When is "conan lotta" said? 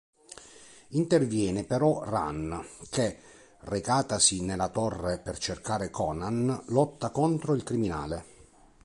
5.91-7.11